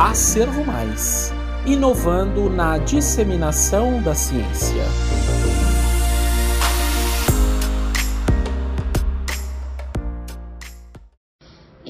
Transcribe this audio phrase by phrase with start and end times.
[0.00, 1.30] Acervo Mais
[1.66, 4.82] inovando na disseminação da ciência.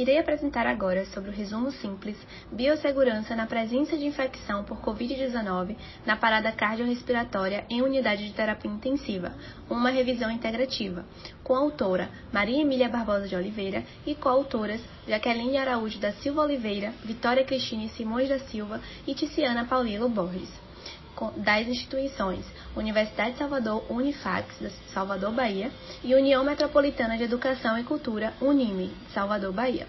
[0.00, 2.16] Irei apresentar agora sobre o resumo simples
[2.50, 5.76] Biossegurança na presença de infecção por Covid-19
[6.06, 9.34] na parada cardiorrespiratória em unidade de terapia intensiva,
[9.68, 11.04] uma revisão integrativa,
[11.44, 16.94] com a autora Maria Emília Barbosa de Oliveira e coautoras Jaqueline Araújo da Silva Oliveira,
[17.04, 20.48] Vitória Cristina Simões da Silva e Ticiana Paulino Borges
[21.36, 24.46] das instituições Universidade de Salvador, Unifax,
[24.94, 25.70] Salvador, Bahia,
[26.02, 29.86] e União Metropolitana de Educação e Cultura, Unime, Salvador, Bahia.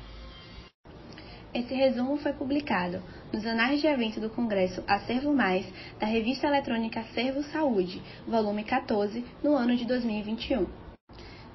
[1.53, 5.65] Esse resumo foi publicado nos Anais de Evento do Congresso Acervo Mais,
[5.99, 10.65] da revista eletrônica Acervo Saúde, volume 14, no ano de 2021.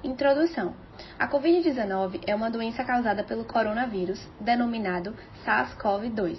[0.03, 0.75] Introdução.
[1.17, 6.37] A Covid-19 é uma doença causada pelo coronavírus, denominado SARS-CoV-2,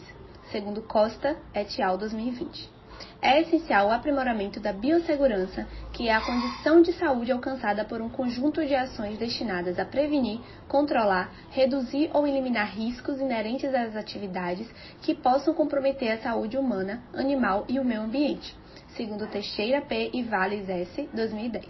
[0.52, 1.98] segundo Costa et al.
[1.98, 2.77] 2020
[3.20, 8.08] é essencial o aprimoramento da biossegurança, que é a condição de saúde alcançada por um
[8.08, 14.68] conjunto de ações destinadas a prevenir, controlar, reduzir ou eliminar riscos inerentes às atividades
[15.02, 18.56] que possam comprometer a saúde humana, animal e o meio ambiente,
[18.96, 20.10] segundo Teixeira P.
[20.12, 21.08] e Valles S.
[21.12, 21.66] 2010.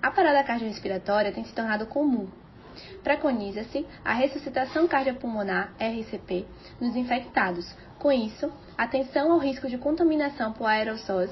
[0.00, 2.28] A parada cardiorrespiratória tem se tornado comum
[3.02, 6.46] Preconiza-se a ressuscitação cardiopulmonar, RCP,
[6.80, 7.74] nos infectados.
[7.98, 11.30] Com isso, atenção ao risco de contaminação por aerossóis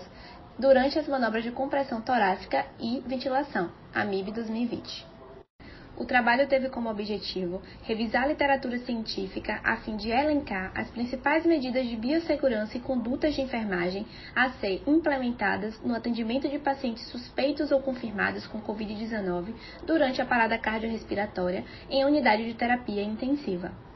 [0.58, 5.19] durante as manobras de compressão torácica e ventilação, AMIB 2020.
[6.00, 11.44] O trabalho teve como objetivo revisar a literatura científica a fim de elencar as principais
[11.44, 17.70] medidas de biossegurança e condutas de enfermagem a ser implementadas no atendimento de pacientes suspeitos
[17.70, 19.52] ou confirmados com Covid-19
[19.84, 23.89] durante a parada cardiorrespiratória em unidade de terapia intensiva.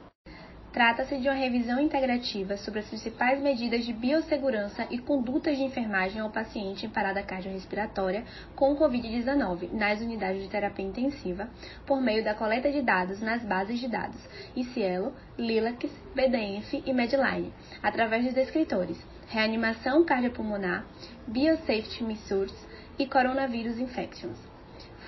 [0.74, 6.20] Trata-se de uma revisão integrativa sobre as principais medidas de biossegurança e condutas de enfermagem
[6.20, 8.24] ao paciente em parada cardiorrespiratória
[8.56, 11.48] com Covid-19 nas unidades de terapia intensiva,
[11.86, 14.20] por meio da coleta de dados nas bases de dados
[14.56, 18.98] ICIELO, LILACS, BDNF e Medline, através dos descritores
[19.28, 20.84] reanimação cardiopulmonar,
[21.28, 22.52] biosafety measures
[22.98, 24.53] e coronavírus infections.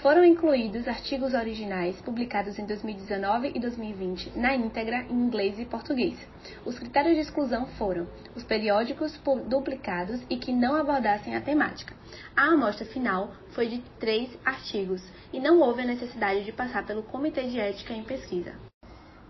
[0.07, 6.17] Foram incluídos artigos originais publicados em 2019 e 2020 na íntegra em inglês e português.
[6.65, 8.07] Os critérios de exclusão foram
[8.37, 11.93] os periódicos duplicados e que não abordassem a temática.
[12.37, 15.03] A amostra final foi de três artigos
[15.33, 18.55] e não houve a necessidade de passar pelo Comitê de Ética em Pesquisa.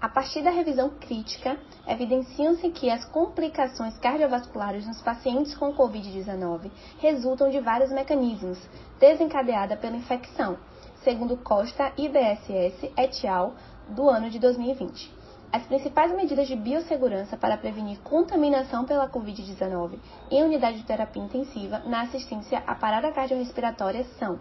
[0.06, 7.50] A partir da revisão crítica, evidenciam-se que as complicações cardiovasculares nos pacientes com Covid-19 resultam
[7.50, 8.56] de vários mecanismos,
[9.00, 10.59] desencadeada pela infecção,
[11.03, 13.55] segundo Costa e BSS et al.
[13.89, 15.12] do ano de 2020.
[15.53, 19.99] As principais medidas de biossegurança para prevenir contaminação pela Covid-19
[20.31, 24.39] em unidade de terapia intensiva na assistência à parada cardiorrespiratória são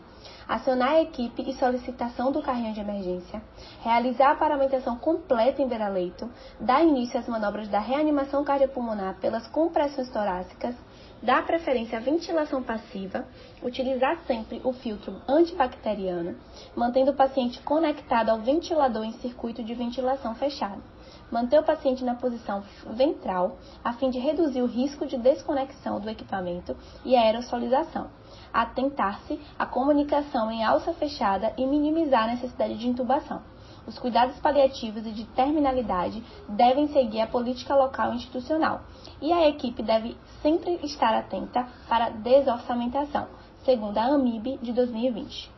[0.47, 3.41] acionar a equipe e solicitação do carrinho de emergência,
[3.81, 6.29] realizar a paramentação completa em beira-leito,
[6.59, 10.75] dar início às manobras da reanimação cardiopulmonar pelas compressões torácicas,
[11.21, 13.25] dar preferência à ventilação passiva,
[13.63, 16.35] utilizar sempre o filtro antibacteriano,
[16.75, 20.94] mantendo o paciente conectado ao ventilador em circuito de ventilação fechado.
[21.35, 26.09] Manter o paciente na posição ventral, a fim de reduzir o risco de desconexão do
[26.09, 26.73] equipamento
[27.03, 28.07] e aerosolização.
[28.53, 33.41] Atentar-se à comunicação em alça fechada e minimizar a necessidade de intubação.
[33.85, 38.83] Os cuidados paliativos e de terminalidade devem seguir a política local institucional,
[39.21, 43.27] e a equipe deve sempre estar atenta para desorçamentação,
[43.65, 45.54] segundo a AMIB de 2020.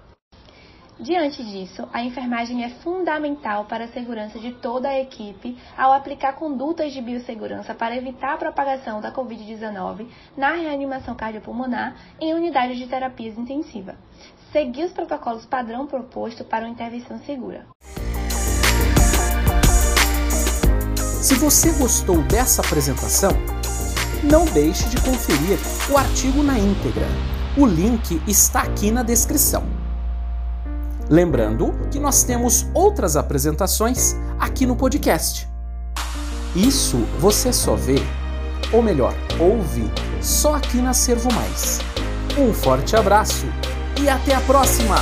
[1.00, 6.34] Diante disso, a enfermagem é fundamental para a segurança de toda a equipe ao aplicar
[6.34, 12.88] condutas de biossegurança para evitar a propagação da Covid-19 na reanimação cardiopulmonar em unidades de
[12.88, 13.96] terapias intensiva.
[14.52, 17.68] Seguir os protocolos padrão proposto para uma intervenção segura.
[21.22, 23.32] Se você gostou dessa apresentação,
[24.23, 25.59] não deixe de conferir
[25.91, 27.05] o artigo na íntegra.
[27.55, 29.77] O link está aqui na descrição.
[31.09, 35.48] Lembrando que nós temos outras apresentações aqui no podcast.
[36.56, 37.98] Isso você só vê,
[38.74, 39.90] ou melhor, ouve,
[40.22, 41.80] só aqui na Servo Mais.
[42.38, 43.46] Um forte abraço
[44.02, 44.96] e até a próxima!